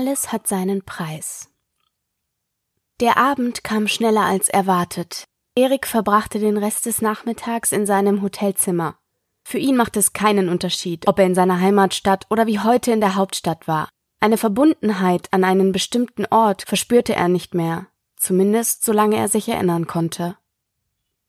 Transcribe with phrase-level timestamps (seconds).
[0.00, 1.50] Alles hat seinen Preis.
[3.00, 5.24] Der Abend kam schneller als erwartet.
[5.54, 8.96] Erik verbrachte den Rest des Nachmittags in seinem Hotelzimmer.
[9.44, 13.02] Für ihn macht es keinen Unterschied, ob er in seiner Heimatstadt oder wie heute in
[13.02, 13.90] der Hauptstadt war.
[14.20, 17.86] Eine Verbundenheit an einen bestimmten Ort verspürte er nicht mehr,
[18.16, 20.38] zumindest solange er sich erinnern konnte.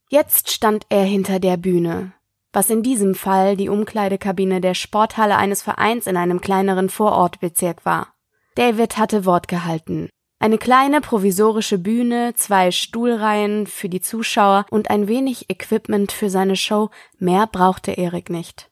[0.09, 2.13] Jetzt stand er hinter der Bühne,
[2.53, 8.10] was in diesem Fall die Umkleidekabine der Sporthalle eines Vereins in einem kleineren Vorortbezirk war.
[8.55, 10.09] David hatte Wort gehalten.
[10.39, 16.55] Eine kleine provisorische Bühne, zwei Stuhlreihen für die Zuschauer und ein wenig Equipment für seine
[16.55, 18.69] Show, mehr brauchte Erik nicht.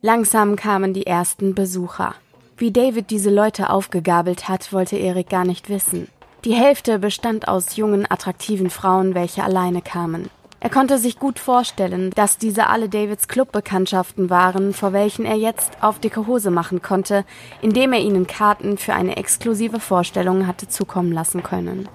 [0.00, 2.14] Langsam kamen die ersten Besucher.
[2.56, 6.08] Wie David diese Leute aufgegabelt hat, wollte Erik gar nicht wissen.
[6.44, 10.30] Die Hälfte bestand aus jungen, attraktiven Frauen, welche alleine kamen.
[10.62, 15.72] Er konnte sich gut vorstellen, dass diese alle Davids Clubbekanntschaften waren, vor welchen er jetzt
[15.80, 17.24] auf dicke Hose machen konnte,
[17.62, 21.88] indem er ihnen Karten für eine exklusive Vorstellung hatte zukommen lassen können.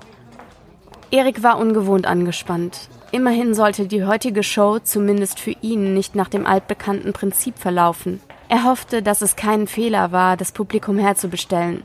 [1.12, 2.90] Erik war ungewohnt angespannt.
[3.14, 8.20] Immerhin sollte die heutige Show zumindest für ihn nicht nach dem altbekannten Prinzip verlaufen.
[8.50, 11.84] Er hoffte, dass es kein Fehler war, das Publikum herzubestellen.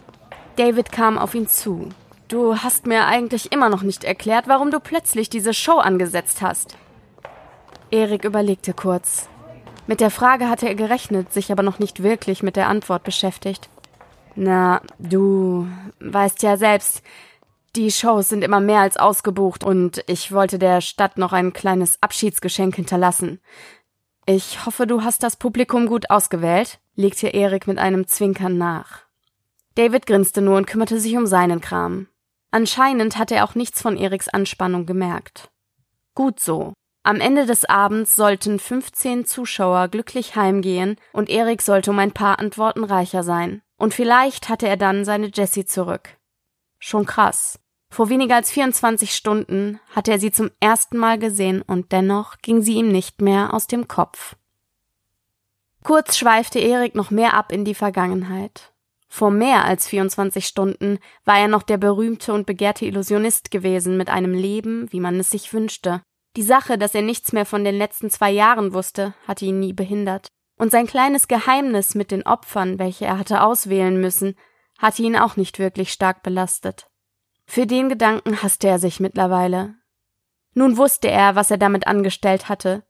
[0.57, 1.91] David kam auf ihn zu.
[2.33, 6.79] Du hast mir eigentlich immer noch nicht erklärt, warum du plötzlich diese Show angesetzt hast.
[7.91, 9.29] Erik überlegte kurz.
[9.87, 13.69] Mit der Frage hatte er gerechnet, sich aber noch nicht wirklich mit der Antwort beschäftigt.
[14.35, 15.69] Na, du
[16.01, 17.03] weißt ja selbst,
[17.77, 21.99] die Shows sind immer mehr als ausgebucht und ich wollte der Stadt noch ein kleines
[22.01, 23.41] Abschiedsgeschenk hinterlassen.
[24.25, 29.01] Ich hoffe, du hast das Publikum gut ausgewählt, legte Erik mit einem Zwinkern nach.
[29.75, 32.07] David grinste nur und kümmerte sich um seinen Kram.
[32.53, 35.51] Anscheinend hatte er auch nichts von Eriks Anspannung gemerkt.
[36.15, 36.75] Gut so.
[37.03, 42.39] Am Ende des Abends sollten 15 Zuschauer glücklich heimgehen und Erik sollte um ein paar
[42.39, 43.63] Antworten reicher sein.
[43.77, 46.17] Und vielleicht hatte er dann seine Jessie zurück.
[46.79, 47.59] Schon krass.
[47.91, 52.63] Vor weniger als 24 Stunden hatte er sie zum ersten Mal gesehen und dennoch ging
[52.63, 54.37] sie ihm nicht mehr aus dem Kopf.
[55.83, 58.72] Kurz schweifte Erik noch mehr ab in die Vergangenheit.
[59.15, 64.09] Vor mehr als 24 Stunden war er noch der berühmte und begehrte Illusionist gewesen mit
[64.09, 66.01] einem Leben, wie man es sich wünschte.
[66.35, 69.75] Die Sache, dass er nichts mehr von den letzten zwei Jahren wusste, hatte ihn nie
[69.75, 70.29] behindert.
[70.57, 74.35] Und sein kleines Geheimnis mit den Opfern, welche er hatte auswählen müssen,
[74.79, 76.87] hatte ihn auch nicht wirklich stark belastet.
[77.45, 79.75] Für den Gedanken hasste er sich mittlerweile.
[80.55, 82.83] Nun wusste er, was er damit angestellt hatte.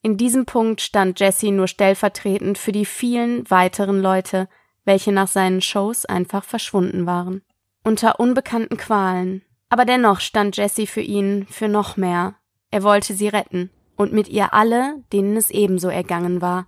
[0.00, 4.48] In diesem Punkt stand Jesse nur stellvertretend für die vielen weiteren Leute,
[4.86, 7.42] welche nach seinen Shows einfach verschwunden waren.
[7.84, 9.42] Unter unbekannten Qualen.
[9.68, 12.36] Aber dennoch stand Jessie für ihn für noch mehr.
[12.70, 13.70] Er wollte sie retten.
[13.96, 16.66] Und mit ihr alle, denen es ebenso ergangen war.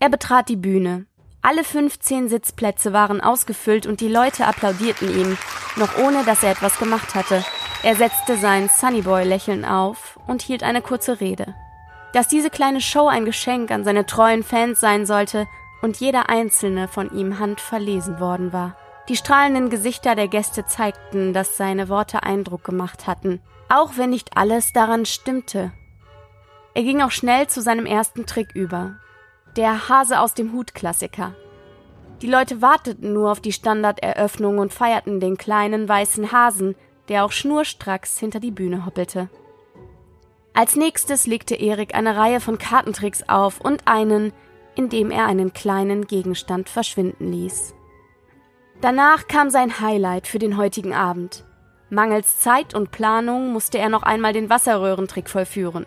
[0.00, 1.06] Er betrat die Bühne.
[1.42, 5.36] Alle 15 Sitzplätze waren ausgefüllt und die Leute applaudierten ihm,
[5.76, 7.44] noch ohne dass er etwas gemacht hatte.
[7.82, 11.54] Er setzte sein Sunnyboy-Lächeln auf und hielt eine kurze Rede.
[12.12, 15.46] Dass diese kleine Show ein Geschenk an seine treuen Fans sein sollte,
[15.82, 18.76] und jeder einzelne von ihm handverlesen worden war.
[19.08, 24.36] Die strahlenden Gesichter der Gäste zeigten, dass seine Worte Eindruck gemacht hatten, auch wenn nicht
[24.36, 25.72] alles daran stimmte.
[26.74, 28.96] Er ging auch schnell zu seinem ersten Trick über.
[29.56, 31.34] Der Hase aus dem Hut Klassiker.
[32.20, 36.74] Die Leute warteten nur auf die Standarderöffnung und feierten den kleinen weißen Hasen,
[37.08, 39.28] der auch schnurstracks hinter die Bühne hoppelte.
[40.52, 44.32] Als nächstes legte Erik eine Reihe von Kartentricks auf und einen,
[44.78, 47.74] indem er einen kleinen Gegenstand verschwinden ließ.
[48.80, 51.44] Danach kam sein Highlight für den heutigen Abend.
[51.90, 55.84] Mangels Zeit und Planung musste er noch einmal den Wasserröhrentrick vollführen.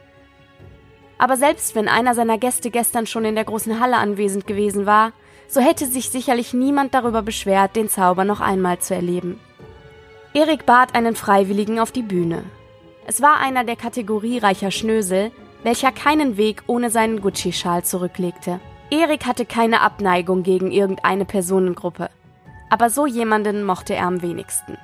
[1.18, 5.14] Aber selbst wenn einer seiner Gäste gestern schon in der großen Halle anwesend gewesen war,
[5.48, 9.40] so hätte sich sicherlich niemand darüber beschwert, den Zauber noch einmal zu erleben.
[10.34, 12.44] Erik bat einen Freiwilligen auf die Bühne.
[13.06, 15.32] Es war einer der Kategorie reicher Schnösel,
[15.64, 18.60] welcher keinen Weg ohne seinen Gucci-Schal zurücklegte.
[18.92, 22.10] Erik hatte keine Abneigung gegen irgendeine Personengruppe.
[22.70, 24.78] Aber so jemanden mochte er am wenigsten.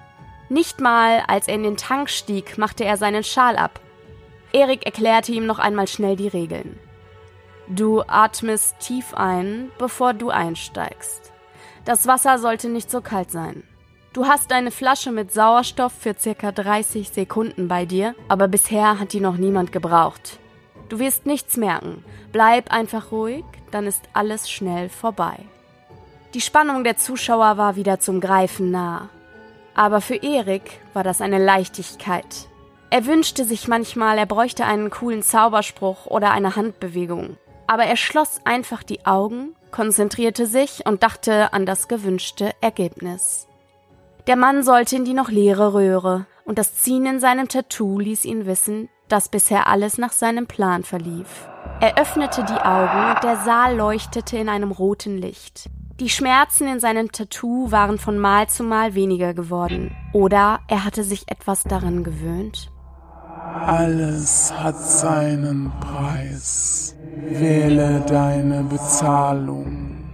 [0.48, 3.82] Nicht mal, als er in den Tank stieg, machte er seinen Schal ab.
[4.54, 6.80] Erik erklärte ihm noch einmal schnell die Regeln.
[7.68, 11.34] Du atmest tief ein, bevor du einsteigst.
[11.84, 13.64] Das Wasser sollte nicht so kalt sein.
[14.14, 19.12] Du hast eine Flasche mit Sauerstoff für circa 30 Sekunden bei dir, aber bisher hat
[19.12, 20.40] die noch niemand gebraucht.
[20.88, 22.06] Du wirst nichts merken.
[22.32, 25.38] Bleib einfach ruhig, dann ist alles schnell vorbei.
[26.34, 29.10] Die Spannung der Zuschauer war wieder zum Greifen nah.
[29.74, 32.48] Aber für Erik war das eine Leichtigkeit.
[32.90, 37.38] Er wünschte sich manchmal, er bräuchte einen coolen Zauberspruch oder eine Handbewegung.
[37.68, 43.48] Aber er schloss einfach die Augen, konzentrierte sich und dachte an das gewünschte Ergebnis.
[44.26, 48.24] Der Mann sollte in die noch leere Röhre, und das Ziehen in seinem Tattoo ließ
[48.24, 51.48] ihn wissen, dass bisher alles nach seinem Plan verlief.
[51.80, 55.70] Er öffnete die Augen und der Saal leuchtete in einem roten Licht.
[56.00, 59.96] Die Schmerzen in seinem Tattoo waren von Mal zu Mal weniger geworden.
[60.12, 62.72] Oder er hatte sich etwas daran gewöhnt.
[63.54, 66.96] Alles hat seinen Preis.
[67.16, 70.10] Wähle deine Bezahlung.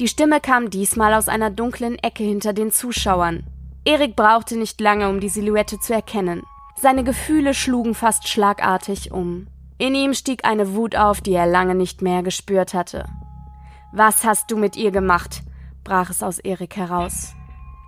[0.00, 3.44] Die Stimme kam diesmal aus einer dunklen Ecke hinter den Zuschauern.
[3.84, 6.42] Erik brauchte nicht lange, um die Silhouette zu erkennen.
[6.76, 9.46] Seine Gefühle schlugen fast schlagartig um.
[9.78, 13.04] In ihm stieg eine Wut auf, die er lange nicht mehr gespürt hatte.
[13.92, 15.42] Was hast du mit ihr gemacht?
[15.84, 17.34] brach es aus Erik heraus.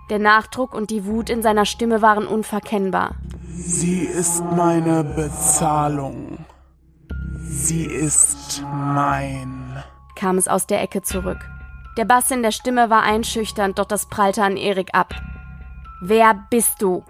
[0.08, 3.16] Der Nachdruck und die Wut in seiner Stimme waren unverkennbar.
[3.52, 6.44] Sie ist meine Bezahlung.
[7.42, 9.82] Sie ist mein,
[10.16, 11.38] kam es aus der Ecke zurück.
[11.96, 15.14] Der Bass in der Stimme war einschüchternd, doch das prallte an Erik ab.
[16.00, 17.04] Wer bist du?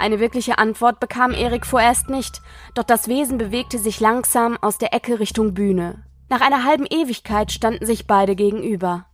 [0.00, 2.40] Eine wirkliche Antwort bekam Erik vorerst nicht,
[2.74, 6.02] doch das Wesen bewegte sich langsam aus der Ecke Richtung Bühne.
[6.30, 9.04] Nach einer halben Ewigkeit standen sich beide gegenüber.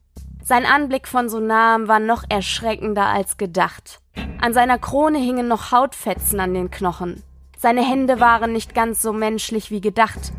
[0.45, 4.01] Sein Anblick von so nahem war noch erschreckender als gedacht.
[4.41, 7.25] An seiner Krone hingen noch Hautfetzen an den Knochen.
[7.59, 10.33] Seine Hände waren nicht ganz so menschlich wie gedacht.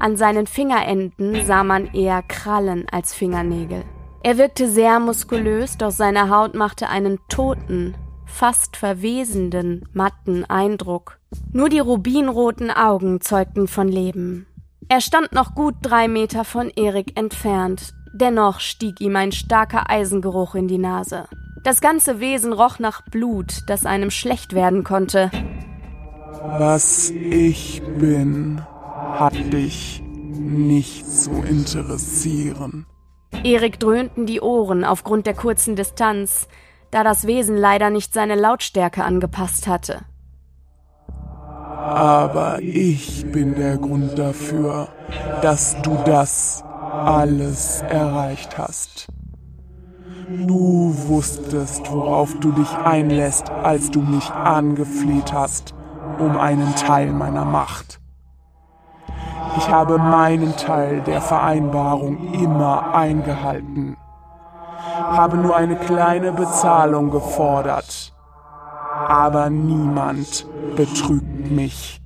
[0.00, 3.84] An seinen Fingerenden sah man eher Krallen als Fingernägel.
[4.24, 7.94] Er wirkte sehr muskulös, doch seine Haut machte einen toten,
[8.32, 11.18] fast verwesenden, matten Eindruck.
[11.52, 14.46] Nur die rubinroten Augen zeugten von Leben.
[14.88, 20.54] Er stand noch gut drei Meter von Erik entfernt, dennoch stieg ihm ein starker Eisengeruch
[20.54, 21.26] in die Nase.
[21.62, 25.30] Das ganze Wesen roch nach Blut, das einem schlecht werden konnte.
[26.58, 28.60] Was ich bin,
[29.12, 30.02] hat dich
[30.32, 32.86] nicht zu interessieren.
[33.44, 36.48] Erik dröhnten die Ohren aufgrund der kurzen Distanz,
[36.92, 40.02] da das Wesen leider nicht seine Lautstärke angepasst hatte.
[41.78, 44.88] Aber ich bin der Grund dafür,
[45.40, 46.62] dass du das
[47.04, 49.08] alles erreicht hast.
[50.28, 55.74] Du wusstest, worauf du dich einlässt, als du mich angefleht hast,
[56.18, 58.00] um einen Teil meiner Macht.
[59.56, 63.96] Ich habe meinen Teil der Vereinbarung immer eingehalten
[65.12, 68.12] habe nur eine kleine Bezahlung gefordert.
[69.06, 72.00] Aber niemand betrügt mich.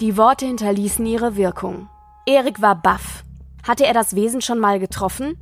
[0.00, 1.88] Die Worte hinterließen ihre Wirkung.
[2.26, 3.24] Erik war baff.
[3.66, 5.38] Hatte er das Wesen schon mal getroffen?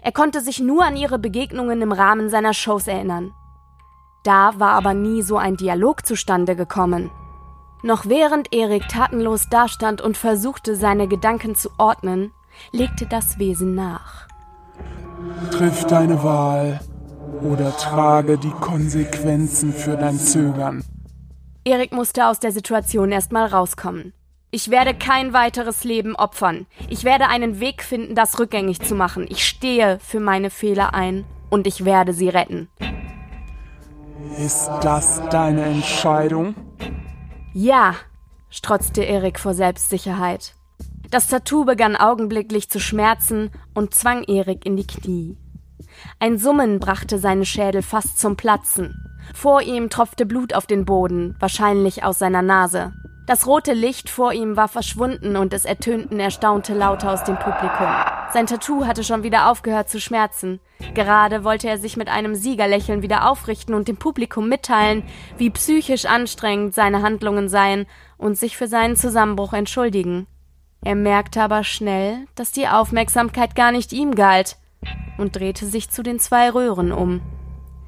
[0.00, 3.32] Er konnte sich nur an ihre Begegnungen im Rahmen seiner Shows erinnern.
[4.24, 7.10] Da war aber nie so ein Dialog zustande gekommen.
[7.82, 12.32] Noch während Erik tatenlos dastand und versuchte, seine Gedanken zu ordnen,
[12.70, 14.28] legte das Wesen nach.
[15.50, 16.80] Triff deine Wahl
[17.42, 20.84] oder trage die Konsequenzen für dein Zögern.
[21.64, 24.12] Erik musste aus der Situation erstmal rauskommen.
[24.50, 26.66] Ich werde kein weiteres Leben opfern.
[26.88, 29.26] Ich werde einen Weg finden, das rückgängig zu machen.
[29.28, 32.68] Ich stehe für meine Fehler ein und ich werde sie retten.
[34.38, 36.54] Ist das deine Entscheidung?
[37.54, 37.94] Ja,
[38.50, 40.54] strotzte Erik vor Selbstsicherheit.
[41.12, 45.36] Das Tattoo begann augenblicklich zu schmerzen und zwang Erik in die Knie.
[46.18, 48.94] Ein Summen brachte seinen Schädel fast zum Platzen.
[49.34, 52.94] Vor ihm tropfte Blut auf den Boden, wahrscheinlich aus seiner Nase.
[53.26, 57.88] Das rote Licht vor ihm war verschwunden und es ertönten erstaunte Laute aus dem Publikum.
[58.32, 60.60] Sein Tattoo hatte schon wieder aufgehört zu schmerzen.
[60.94, 65.02] Gerade wollte er sich mit einem Siegerlächeln wieder aufrichten und dem Publikum mitteilen,
[65.36, 67.84] wie psychisch anstrengend seine Handlungen seien
[68.16, 70.26] und sich für seinen Zusammenbruch entschuldigen.
[70.84, 74.56] Er merkte aber schnell, dass die Aufmerksamkeit gar nicht ihm galt
[75.16, 77.20] und drehte sich zu den zwei Röhren um.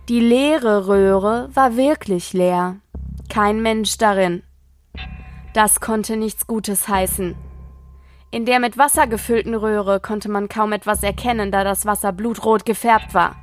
[0.08, 2.76] Die leere Röhre war wirklich leer.
[3.28, 4.42] Kein Mensch darin.
[5.54, 7.34] Das konnte nichts Gutes heißen.
[8.30, 12.64] In der mit Wasser gefüllten Röhre konnte man kaum etwas erkennen, da das Wasser blutrot
[12.64, 13.36] gefärbt war.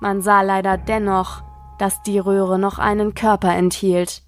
[0.00, 1.42] Man sah leider dennoch,
[1.78, 4.22] dass die Röhre noch einen Körper enthielt.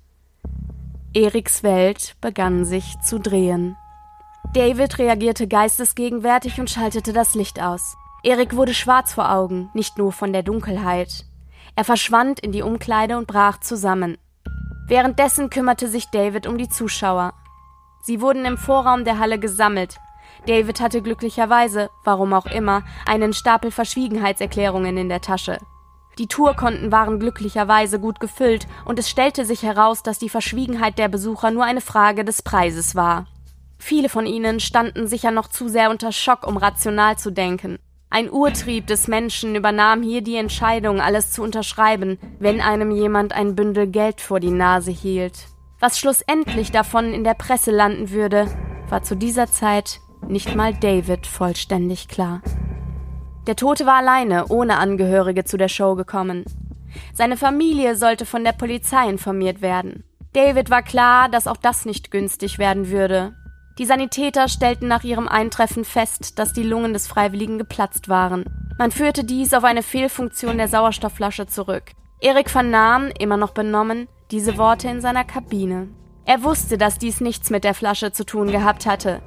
[1.14, 3.76] Eriks Welt begann sich zu drehen.
[4.52, 7.96] David reagierte geistesgegenwärtig und schaltete das Licht aus.
[8.22, 11.24] Erik wurde schwarz vor Augen, nicht nur von der Dunkelheit.
[11.76, 14.16] Er verschwand in die Umkleide und brach zusammen.
[14.86, 17.32] Währenddessen kümmerte sich David um die Zuschauer.
[18.02, 19.96] Sie wurden im Vorraum der Halle gesammelt.
[20.46, 25.58] David hatte glücklicherweise, warum auch immer, einen Stapel Verschwiegenheitserklärungen in der Tasche.
[26.18, 31.08] Die Tourkonten waren glücklicherweise gut gefüllt und es stellte sich heraus, dass die Verschwiegenheit der
[31.08, 33.26] Besucher nur eine Frage des Preises war.
[33.87, 37.79] Viele von ihnen standen sicher noch zu sehr unter Schock, um rational zu denken.
[38.09, 43.55] Ein Urtrieb des Menschen übernahm hier die Entscheidung, alles zu unterschreiben, wenn einem jemand ein
[43.55, 45.49] Bündel Geld vor die Nase hielt.
[45.81, 48.47] Was schlussendlich davon in der Presse landen würde,
[48.88, 52.41] war zu dieser Zeit nicht mal David vollständig klar.
[53.47, 56.47] Der Tote war alleine, ohne Angehörige zu der Show gekommen.
[57.12, 60.05] Seine Familie sollte von der Polizei informiert werden.
[60.33, 63.35] David war klar, dass auch das nicht günstig werden würde.
[63.78, 68.45] Die Sanitäter stellten nach ihrem Eintreffen fest, dass die Lungen des Freiwilligen geplatzt waren.
[68.78, 71.90] Man führte dies auf eine Fehlfunktion der Sauerstoffflasche zurück.
[72.21, 75.88] Erik vernahm, immer noch benommen, diese Worte in seiner Kabine.
[76.25, 79.23] Er wusste, dass dies nichts mit der Flasche zu tun gehabt hatte.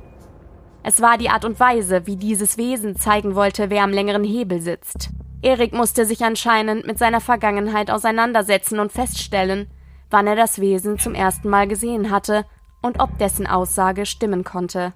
[0.81, 4.61] Es war die Art und Weise, wie dieses Wesen zeigen wollte, wer am längeren Hebel
[4.61, 5.09] sitzt.
[5.41, 9.69] Erik musste sich anscheinend mit seiner Vergangenheit auseinandersetzen und feststellen,
[10.09, 12.45] wann er das Wesen zum ersten Mal gesehen hatte
[12.81, 14.93] und ob dessen Aussage stimmen konnte.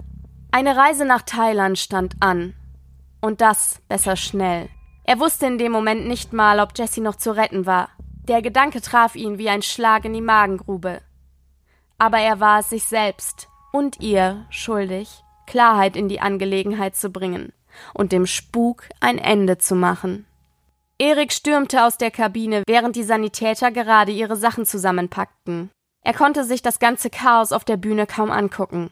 [0.52, 2.54] Eine Reise nach Thailand stand an.
[3.22, 4.70] Und das besser schnell.
[5.04, 7.90] Er wusste in dem Moment nicht mal, ob Jesse noch zu retten war.
[8.28, 11.02] Der Gedanke traf ihn wie ein Schlag in die Magengrube.
[11.98, 17.54] Aber er war es sich selbst und ihr schuldig, Klarheit in die Angelegenheit zu bringen
[17.94, 20.26] und dem Spuk ein Ende zu machen.
[20.98, 25.72] Erik stürmte aus der Kabine, während die Sanitäter gerade ihre Sachen zusammenpackten.
[26.04, 28.92] Er konnte sich das ganze Chaos auf der Bühne kaum angucken.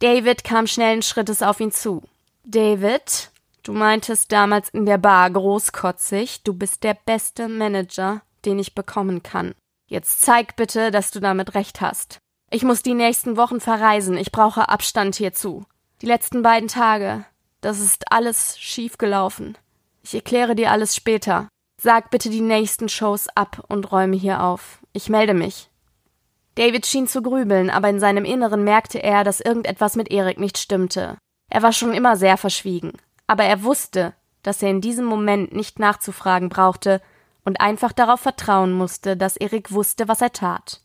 [0.00, 2.02] David kam schnellen Schrittes auf ihn zu.
[2.44, 3.30] David,
[3.62, 9.22] du meintest damals in der Bar großkotzig, du bist der beste Manager, den ich bekommen
[9.22, 9.54] kann.
[9.86, 12.18] Jetzt zeig bitte, dass du damit recht hast.
[12.50, 15.64] Ich muss die nächsten Wochen verreisen, ich brauche Abstand hierzu.
[16.02, 17.24] Die letzten beiden Tage,
[17.60, 19.56] das ist alles schiefgelaufen.
[20.02, 21.48] Ich erkläre dir alles später.
[21.80, 24.80] Sag bitte die nächsten Shows ab und räume hier auf.
[24.92, 25.70] Ich melde mich.
[26.54, 30.58] David schien zu grübeln, aber in seinem Inneren merkte er, dass irgendetwas mit Erik nicht
[30.58, 31.16] stimmte.
[31.48, 32.92] Er war schon immer sehr verschwiegen,
[33.26, 37.00] aber er wusste, dass er in diesem Moment nicht nachzufragen brauchte
[37.44, 40.80] und einfach darauf vertrauen musste, dass Erik wusste, was er tat.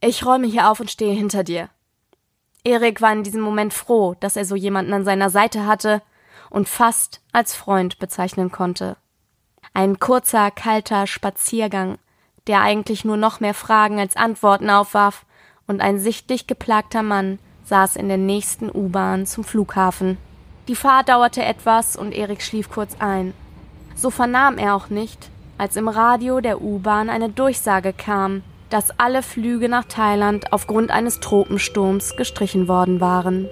[0.00, 1.68] Ich räume hier auf und stehe hinter dir.
[2.64, 6.02] Erik war in diesem Moment froh, dass er so jemanden an seiner Seite hatte,
[6.52, 8.96] und fast als Freund bezeichnen konnte.
[9.72, 11.98] Ein kurzer, kalter Spaziergang,
[12.46, 15.24] der eigentlich nur noch mehr Fragen als Antworten aufwarf,
[15.66, 20.18] und ein sichtlich geplagter Mann saß in der nächsten U-Bahn zum Flughafen.
[20.68, 23.32] Die Fahrt dauerte etwas und Erik schlief kurz ein.
[23.94, 29.22] So vernahm er auch nicht, als im Radio der U-Bahn eine Durchsage kam, dass alle
[29.22, 33.48] Flüge nach Thailand aufgrund eines Tropensturms gestrichen worden waren.